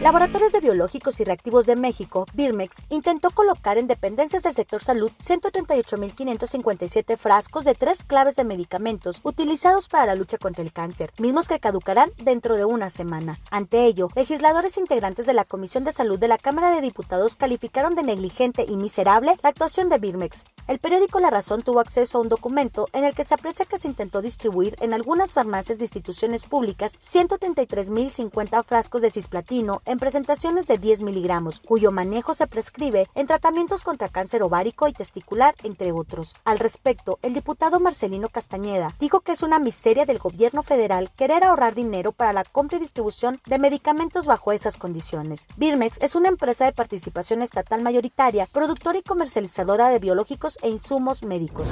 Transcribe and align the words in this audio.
Laboratorios 0.00 0.52
de 0.52 0.60
Biológicos 0.60 1.18
y 1.18 1.24
Reactivos 1.24 1.66
de 1.66 1.74
México, 1.74 2.24
Birmex, 2.32 2.82
intentó 2.88 3.32
colocar 3.32 3.78
en 3.78 3.88
dependencias 3.88 4.44
del 4.44 4.54
sector 4.54 4.80
salud 4.80 5.10
138.557 5.20 7.16
frascos 7.16 7.64
de 7.64 7.74
tres 7.74 8.04
claves 8.04 8.36
de 8.36 8.44
medicamentos 8.44 9.18
utilizados 9.24 9.88
para 9.88 10.06
la 10.06 10.14
lucha 10.14 10.38
contra 10.38 10.62
el 10.62 10.72
cáncer, 10.72 11.12
mismos 11.18 11.48
que 11.48 11.58
caducarán 11.58 12.12
dentro 12.22 12.56
de 12.56 12.64
una 12.64 12.90
semana. 12.90 13.40
Ante 13.50 13.86
ello, 13.86 14.08
legisladores 14.14 14.78
integrantes 14.78 15.26
de 15.26 15.34
la 15.34 15.44
Comisión 15.44 15.82
de 15.82 15.90
Salud 15.90 16.16
de 16.16 16.28
la 16.28 16.38
Cámara 16.38 16.70
de 16.70 16.80
Diputados 16.80 17.34
calificaron 17.34 17.96
de 17.96 18.04
negligente 18.04 18.66
y 18.68 18.76
miserable 18.76 19.34
la 19.42 19.48
actuación 19.48 19.88
de 19.88 19.98
Birmex. 19.98 20.44
El 20.68 20.78
periódico 20.78 21.18
La 21.18 21.30
Razón 21.30 21.62
tuvo 21.62 21.80
acceso 21.80 22.18
a 22.18 22.20
un 22.20 22.28
documento 22.28 22.86
en 22.92 23.02
el 23.02 23.14
que 23.14 23.24
se 23.24 23.34
aprecia 23.34 23.64
que 23.64 23.78
se 23.78 23.88
intentó 23.88 24.22
distribuir 24.22 24.76
en 24.80 24.94
algunas 24.94 25.34
farmacias 25.34 25.78
de 25.78 25.86
instituciones 25.86 26.44
públicas 26.44 26.96
133.050 27.00 28.62
frascos 28.62 29.02
de 29.02 29.10
cisplatino 29.10 29.82
en 29.88 29.98
presentaciones 29.98 30.66
de 30.66 30.78
10 30.78 31.00
miligramos, 31.00 31.60
cuyo 31.60 31.90
manejo 31.90 32.34
se 32.34 32.46
prescribe 32.46 33.08
en 33.14 33.26
tratamientos 33.26 33.82
contra 33.82 34.08
cáncer 34.08 34.42
ovárico 34.42 34.86
y 34.86 34.92
testicular, 34.92 35.54
entre 35.62 35.92
otros. 35.92 36.36
Al 36.44 36.58
respecto, 36.58 37.18
el 37.22 37.32
diputado 37.32 37.80
Marcelino 37.80 38.28
Castañeda 38.28 38.94
dijo 39.00 39.20
que 39.20 39.32
es 39.32 39.42
una 39.42 39.58
miseria 39.58 40.04
del 40.04 40.18
gobierno 40.18 40.62
federal 40.62 41.10
querer 41.16 41.42
ahorrar 41.42 41.74
dinero 41.74 42.12
para 42.12 42.32
la 42.32 42.44
compra 42.44 42.76
y 42.76 42.80
distribución 42.80 43.40
de 43.46 43.58
medicamentos 43.58 44.26
bajo 44.26 44.52
esas 44.52 44.76
condiciones. 44.76 45.46
Birmex 45.56 45.98
es 46.00 46.14
una 46.14 46.28
empresa 46.28 46.66
de 46.66 46.72
participación 46.72 47.42
estatal 47.42 47.82
mayoritaria, 47.82 48.46
productora 48.52 48.98
y 48.98 49.02
comercializadora 49.02 49.88
de 49.88 49.98
biológicos 49.98 50.58
e 50.62 50.68
insumos 50.68 51.22
médicos. 51.22 51.68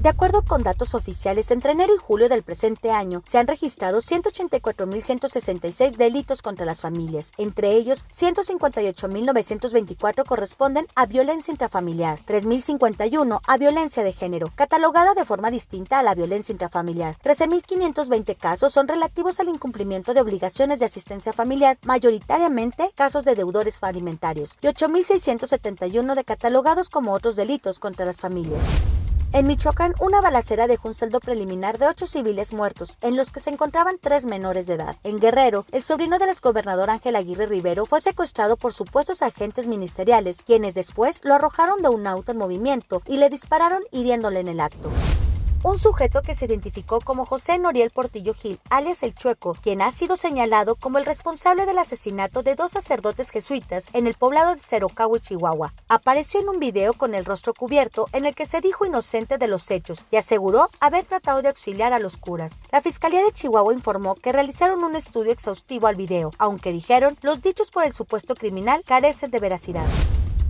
De 0.00 0.08
acuerdo 0.08 0.40
con 0.40 0.62
datos 0.62 0.94
oficiales, 0.94 1.50
entre 1.50 1.72
enero 1.72 1.94
y 1.94 1.98
julio 1.98 2.30
del 2.30 2.42
presente 2.42 2.90
año 2.90 3.22
se 3.26 3.36
han 3.36 3.46
registrado 3.46 3.98
184.166 3.98 5.98
delitos 5.98 6.40
contra 6.40 6.64
las 6.64 6.80
familias. 6.80 7.32
Entre 7.36 7.72
ellos, 7.72 8.06
158.924 8.06 10.24
corresponden 10.24 10.86
a 10.94 11.04
violencia 11.04 11.52
intrafamiliar, 11.52 12.18
3.051 12.24 13.40
a 13.46 13.58
violencia 13.58 14.02
de 14.02 14.14
género, 14.14 14.50
catalogada 14.54 15.12
de 15.12 15.26
forma 15.26 15.50
distinta 15.50 15.98
a 15.98 16.02
la 16.02 16.14
violencia 16.14 16.54
intrafamiliar. 16.54 17.18
13.520 17.22 18.38
casos 18.38 18.72
son 18.72 18.88
relativos 18.88 19.38
al 19.38 19.50
incumplimiento 19.50 20.14
de 20.14 20.22
obligaciones 20.22 20.78
de 20.78 20.86
asistencia 20.86 21.34
familiar, 21.34 21.76
mayoritariamente 21.82 22.90
casos 22.94 23.26
de 23.26 23.34
deudores 23.34 23.78
alimentarios, 23.82 24.56
y 24.62 24.68
8.671 24.68 26.14
de 26.14 26.24
catalogados 26.24 26.88
como 26.88 27.12
otros 27.12 27.36
delitos 27.36 27.78
contra 27.78 28.06
las 28.06 28.18
familias. 28.18 28.64
En 29.32 29.46
Michoacán, 29.46 29.94
una 30.00 30.20
balacera 30.20 30.66
dejó 30.66 30.88
un 30.88 30.94
saldo 30.94 31.20
preliminar 31.20 31.78
de 31.78 31.86
ocho 31.86 32.08
civiles 32.08 32.52
muertos, 32.52 32.98
en 33.00 33.16
los 33.16 33.30
que 33.30 33.38
se 33.38 33.50
encontraban 33.50 33.96
tres 34.00 34.26
menores 34.26 34.66
de 34.66 34.74
edad. 34.74 34.96
En 35.04 35.20
Guerrero, 35.20 35.66
el 35.70 35.84
sobrino 35.84 36.18
del 36.18 36.30
exgobernador 36.30 36.90
Ángel 36.90 37.14
Aguirre 37.14 37.46
Rivero 37.46 37.86
fue 37.86 38.00
secuestrado 38.00 38.56
por 38.56 38.72
supuestos 38.72 39.22
agentes 39.22 39.68
ministeriales, 39.68 40.38
quienes 40.44 40.74
después 40.74 41.20
lo 41.22 41.34
arrojaron 41.34 41.80
de 41.80 41.88
un 41.88 42.08
auto 42.08 42.32
en 42.32 42.38
movimiento 42.38 43.02
y 43.06 43.18
le 43.18 43.30
dispararon 43.30 43.84
hiriéndole 43.92 44.40
en 44.40 44.48
el 44.48 44.58
acto 44.58 44.90
un 45.62 45.78
sujeto 45.78 46.22
que 46.22 46.34
se 46.34 46.46
identificó 46.46 47.00
como 47.00 47.26
José 47.26 47.58
Noriel 47.58 47.90
Portillo 47.90 48.32
Gil, 48.32 48.58
alias 48.70 49.02
El 49.02 49.14
Chueco, 49.14 49.54
quien 49.54 49.82
ha 49.82 49.90
sido 49.90 50.16
señalado 50.16 50.74
como 50.74 50.98
el 50.98 51.04
responsable 51.04 51.66
del 51.66 51.78
asesinato 51.78 52.42
de 52.42 52.54
dos 52.54 52.72
sacerdotes 52.72 53.30
jesuitas 53.30 53.86
en 53.92 54.06
el 54.06 54.14
poblado 54.14 54.54
de 54.54 54.60
Cerocahue, 54.60 55.20
Chihuahua. 55.20 55.74
Apareció 55.88 56.40
en 56.40 56.48
un 56.48 56.58
video 56.58 56.94
con 56.94 57.14
el 57.14 57.26
rostro 57.26 57.52
cubierto 57.52 58.06
en 58.12 58.24
el 58.24 58.34
que 58.34 58.46
se 58.46 58.60
dijo 58.60 58.86
inocente 58.86 59.36
de 59.36 59.48
los 59.48 59.70
hechos 59.70 60.06
y 60.10 60.16
aseguró 60.16 60.70
haber 60.80 61.04
tratado 61.04 61.42
de 61.42 61.48
auxiliar 61.48 61.92
a 61.92 61.98
los 61.98 62.16
curas. 62.16 62.58
La 62.72 62.80
Fiscalía 62.80 63.22
de 63.22 63.32
Chihuahua 63.32 63.74
informó 63.74 64.14
que 64.14 64.32
realizaron 64.32 64.82
un 64.82 64.96
estudio 64.96 65.32
exhaustivo 65.32 65.86
al 65.86 65.96
video, 65.96 66.32
aunque 66.38 66.72
dijeron 66.72 67.18
los 67.20 67.42
dichos 67.42 67.70
por 67.70 67.84
el 67.84 67.92
supuesto 67.92 68.34
criminal 68.34 68.82
carecen 68.86 69.30
de 69.30 69.40
veracidad. 69.40 69.86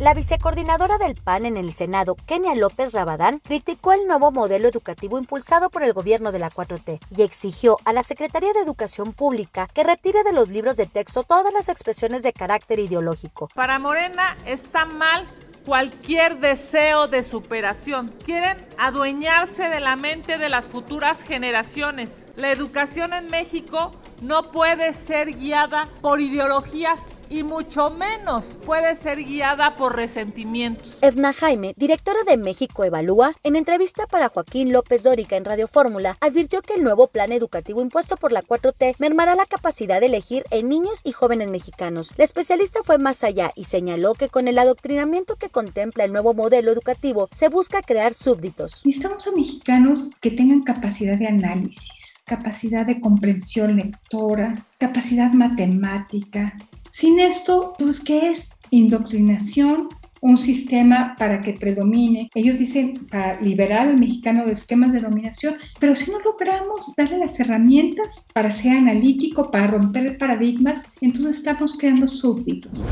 La 0.00 0.14
vicecoordinadora 0.14 0.96
del 0.96 1.14
PAN 1.14 1.44
en 1.44 1.58
el 1.58 1.74
Senado, 1.74 2.16
Kenia 2.26 2.54
López 2.54 2.94
Rabadán, 2.94 3.36
criticó 3.36 3.92
el 3.92 4.06
nuevo 4.06 4.32
modelo 4.32 4.66
educativo 4.66 5.18
impulsado 5.18 5.68
por 5.68 5.82
el 5.82 5.92
gobierno 5.92 6.32
de 6.32 6.38
la 6.38 6.48
4T 6.50 7.00
y 7.14 7.20
exigió 7.20 7.76
a 7.84 7.92
la 7.92 8.02
Secretaría 8.02 8.54
de 8.54 8.60
Educación 8.60 9.12
Pública 9.12 9.68
que 9.74 9.84
retire 9.84 10.24
de 10.24 10.32
los 10.32 10.48
libros 10.48 10.78
de 10.78 10.86
texto 10.86 11.22
todas 11.22 11.52
las 11.52 11.68
expresiones 11.68 12.22
de 12.22 12.32
carácter 12.32 12.78
ideológico. 12.78 13.50
Para 13.54 13.78
Morena 13.78 14.38
está 14.46 14.86
mal 14.86 15.26
cualquier 15.66 16.40
deseo 16.40 17.06
de 17.06 17.22
superación. 17.22 18.08
Quieren 18.24 18.56
adueñarse 18.80 19.68
de 19.68 19.78
la 19.78 19.94
mente 19.94 20.38
de 20.38 20.48
las 20.48 20.64
futuras 20.64 21.22
generaciones. 21.22 22.26
La 22.36 22.50
educación 22.50 23.12
en 23.12 23.26
México 23.26 23.92
no 24.22 24.50
puede 24.52 24.94
ser 24.94 25.34
guiada 25.34 25.90
por 26.00 26.20
ideologías 26.20 27.10
y 27.30 27.44
mucho 27.44 27.90
menos 27.90 28.58
puede 28.66 28.94
ser 28.96 29.22
guiada 29.22 29.76
por 29.76 29.94
resentimientos. 29.96 30.98
Edna 31.00 31.32
Jaime, 31.32 31.74
directora 31.76 32.24
de 32.24 32.36
México 32.36 32.84
Evalúa, 32.84 33.34
en 33.44 33.54
entrevista 33.54 34.06
para 34.06 34.28
Joaquín 34.28 34.72
López 34.72 35.04
Dórica 35.04 35.36
en 35.36 35.44
Radio 35.44 35.68
Fórmula, 35.68 36.18
advirtió 36.20 36.60
que 36.60 36.74
el 36.74 36.82
nuevo 36.82 37.06
plan 37.06 37.32
educativo 37.32 37.80
impuesto 37.80 38.16
por 38.16 38.32
la 38.32 38.42
4T 38.42 38.96
mermará 38.98 39.36
la 39.36 39.46
capacidad 39.46 40.00
de 40.00 40.06
elegir 40.06 40.44
en 40.50 40.68
niños 40.68 41.00
y 41.04 41.12
jóvenes 41.12 41.48
mexicanos. 41.48 42.12
La 42.16 42.24
especialista 42.24 42.80
fue 42.82 42.98
más 42.98 43.22
allá 43.22 43.52
y 43.54 43.64
señaló 43.64 44.14
que 44.14 44.28
con 44.28 44.48
el 44.48 44.58
adoctrinamiento 44.58 45.36
que 45.36 45.50
contempla 45.50 46.04
el 46.04 46.12
nuevo 46.12 46.34
modelo 46.34 46.72
educativo 46.72 47.28
se 47.32 47.48
busca 47.48 47.80
crear 47.82 48.12
súbditos. 48.12 48.69
Necesitamos 48.84 49.26
a 49.26 49.36
mexicanos 49.36 50.10
que 50.20 50.30
tengan 50.30 50.62
capacidad 50.62 51.18
de 51.18 51.28
análisis, 51.28 52.22
capacidad 52.26 52.86
de 52.86 53.00
comprensión 53.00 53.76
lectora, 53.76 54.66
capacidad 54.78 55.32
matemática, 55.32 56.56
sin 56.90 57.20
esto, 57.20 57.74
pues, 57.78 58.00
¿qué 58.00 58.30
es? 58.30 58.56
Indoctrinación, 58.70 59.88
un 60.20 60.38
sistema 60.38 61.14
para 61.16 61.40
que 61.40 61.54
predomine. 61.54 62.30
Ellos 62.34 62.58
dicen 62.58 63.06
para 63.10 63.40
liberar 63.40 63.88
al 63.88 63.98
mexicano 63.98 64.44
de 64.44 64.52
esquemas 64.52 64.92
de 64.92 65.00
dominación, 65.00 65.54
pero 65.78 65.94
si 65.94 66.10
no 66.10 66.18
logramos 66.20 66.92
darle 66.96 67.18
las 67.18 67.38
herramientas 67.40 68.26
para 68.34 68.50
ser 68.50 68.76
analítico, 68.76 69.50
para 69.50 69.68
romper 69.68 70.18
paradigmas, 70.18 70.84
entonces 71.00 71.36
estamos 71.36 71.76
creando 71.78 72.08
súbditos. 72.08 72.84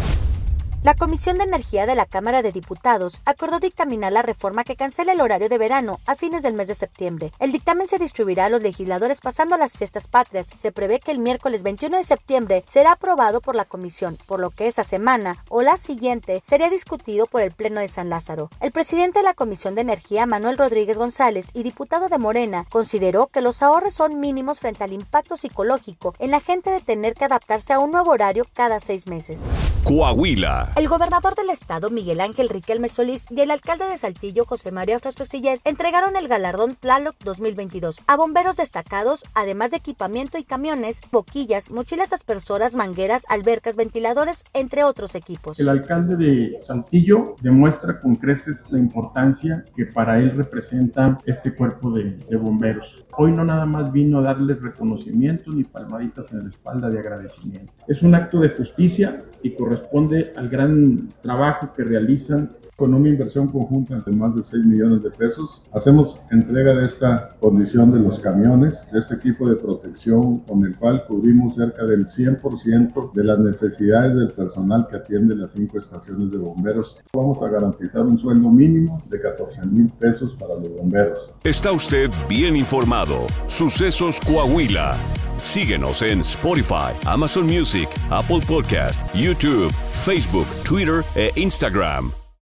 La 0.84 0.94
Comisión 0.94 1.38
de 1.38 1.44
Energía 1.44 1.86
de 1.86 1.96
la 1.96 2.06
Cámara 2.06 2.40
de 2.40 2.52
Diputados 2.52 3.20
acordó 3.24 3.58
dictaminar 3.58 4.12
la 4.12 4.22
reforma 4.22 4.62
que 4.62 4.76
cancela 4.76 5.10
el 5.10 5.20
horario 5.20 5.48
de 5.48 5.58
verano 5.58 5.98
a 6.06 6.14
fines 6.14 6.44
del 6.44 6.54
mes 6.54 6.68
de 6.68 6.76
septiembre. 6.76 7.32
El 7.40 7.50
dictamen 7.50 7.88
se 7.88 7.98
distribuirá 7.98 8.44
a 8.44 8.48
los 8.48 8.62
legisladores 8.62 9.20
pasando 9.20 9.56
las 9.56 9.76
fiestas 9.76 10.06
patrias. 10.06 10.48
Se 10.54 10.70
prevé 10.70 11.00
que 11.00 11.10
el 11.10 11.18
miércoles 11.18 11.64
21 11.64 11.96
de 11.96 12.04
septiembre 12.04 12.62
será 12.68 12.92
aprobado 12.92 13.40
por 13.40 13.56
la 13.56 13.64
Comisión, 13.64 14.16
por 14.26 14.38
lo 14.38 14.50
que 14.50 14.68
esa 14.68 14.84
semana 14.84 15.44
o 15.48 15.62
la 15.62 15.78
siguiente 15.78 16.40
sería 16.44 16.70
discutido 16.70 17.26
por 17.26 17.42
el 17.42 17.50
Pleno 17.50 17.80
de 17.80 17.88
San 17.88 18.08
Lázaro. 18.08 18.48
El 18.60 18.70
presidente 18.70 19.18
de 19.18 19.24
la 19.24 19.34
Comisión 19.34 19.74
de 19.74 19.80
Energía, 19.80 20.26
Manuel 20.26 20.58
Rodríguez 20.58 20.96
González, 20.96 21.50
y 21.54 21.64
diputado 21.64 22.08
de 22.08 22.18
Morena, 22.18 22.66
consideró 22.70 23.26
que 23.26 23.40
los 23.40 23.64
ahorros 23.64 23.94
son 23.94 24.20
mínimos 24.20 24.60
frente 24.60 24.84
al 24.84 24.92
impacto 24.92 25.36
psicológico 25.36 26.14
en 26.20 26.30
la 26.30 26.38
gente 26.38 26.70
de 26.70 26.80
tener 26.80 27.14
que 27.14 27.24
adaptarse 27.24 27.72
a 27.72 27.80
un 27.80 27.90
nuevo 27.90 28.12
horario 28.12 28.46
cada 28.54 28.78
seis 28.78 29.08
meses. 29.08 29.42
Coahuila. 29.84 30.67
El 30.76 30.88
gobernador 30.88 31.34
del 31.34 31.50
estado, 31.50 31.90
Miguel 31.90 32.20
Ángel 32.20 32.48
Riquelme 32.48 32.88
Solís, 32.88 33.26
y 33.30 33.40
el 33.40 33.50
alcalde 33.50 33.86
de 33.86 33.98
Saltillo, 33.98 34.44
José 34.44 34.70
María 34.70 35.00
Frastrosiller, 35.00 35.58
entregaron 35.64 36.16
el 36.16 36.28
galardón 36.28 36.76
Tlaloc 36.76 37.16
2022 37.24 38.00
a 38.06 38.16
bomberos 38.16 38.56
destacados, 38.56 39.24
además 39.34 39.72
de 39.72 39.78
equipamiento 39.78 40.38
y 40.38 40.44
camiones, 40.44 41.00
boquillas, 41.10 41.70
mochilas 41.70 42.12
aspersoras, 42.12 42.76
mangueras, 42.76 43.24
albercas, 43.28 43.76
ventiladores, 43.76 44.44
entre 44.54 44.84
otros 44.84 45.14
equipos. 45.14 45.58
El 45.58 45.68
alcalde 45.68 46.16
de 46.16 46.60
Saltillo 46.64 47.34
demuestra 47.42 48.00
con 48.00 48.16
creces 48.16 48.58
la 48.70 48.78
importancia 48.78 49.64
que 49.74 49.86
para 49.86 50.18
él 50.18 50.36
representa 50.36 51.18
este 51.26 51.54
cuerpo 51.54 51.90
de, 51.90 52.18
bomberos. 52.36 53.04
Hoy 53.16 53.32
no 53.32 53.44
nada 53.44 53.66
más 53.66 53.92
vino 53.92 54.18
a 54.18 54.22
darles 54.22 54.62
reconocimiento 54.62 55.50
ni 55.50 55.64
palmaditas 55.64 56.32
en 56.32 56.44
la 56.44 56.50
espalda 56.50 56.88
de 56.88 57.00
agradecimiento. 57.00 57.72
Es 57.88 58.02
un 58.02 58.14
acto 58.14 58.38
de 58.38 58.50
justicia 58.50 59.24
y 59.42 59.56
corresponde 59.56 60.32
al 60.36 60.48
gran 60.58 61.14
trabajo 61.22 61.72
que 61.76 61.84
realizan 61.84 62.50
con 62.74 62.94
una 62.94 63.08
inversión 63.08 63.48
conjunta 63.48 64.00
de 64.06 64.12
más 64.12 64.36
de 64.36 64.42
6 64.42 64.64
millones 64.64 65.02
de 65.02 65.10
pesos. 65.10 65.64
Hacemos 65.72 66.22
entrega 66.30 66.74
de 66.74 66.86
esta 66.86 67.36
condición 67.40 67.92
de 67.92 67.98
los 67.98 68.20
camiones, 68.20 68.74
de 68.92 69.00
este 69.00 69.16
equipo 69.16 69.48
de 69.48 69.56
protección 69.56 70.38
con 70.40 70.64
el 70.64 70.76
cual 70.76 71.04
cubrimos 71.06 71.56
cerca 71.56 71.84
del 71.84 72.06
100% 72.06 73.12
de 73.12 73.24
las 73.24 73.38
necesidades 73.40 74.14
del 74.14 74.30
personal 74.30 74.86
que 74.88 74.96
atiende 74.96 75.34
las 75.34 75.52
cinco 75.52 75.78
estaciones 75.78 76.30
de 76.30 76.38
bomberos. 76.38 76.96
Vamos 77.12 77.42
a 77.42 77.48
garantizar 77.48 78.02
un 78.02 78.18
sueldo 78.18 78.48
mínimo 78.48 79.02
de 79.08 79.20
14 79.20 79.66
mil 79.66 79.88
pesos 79.98 80.36
para 80.38 80.54
los 80.54 80.72
bomberos. 80.76 81.32
Está 81.42 81.72
usted 81.72 82.10
bien 82.28 82.54
informado. 82.54 83.26
Sucesos 83.46 84.20
Coahuila. 84.20 84.96
Síguenos 85.42 86.02
en 86.02 86.20
Spotify, 86.20 86.92
Amazon 87.06 87.46
Music, 87.46 87.88
Apple 88.10 88.40
Podcast, 88.46 89.02
YouTube, 89.14 89.72
Facebook, 89.94 90.46
Twitter 90.64 91.02
e 91.16 91.32
Instagram. 91.36 92.17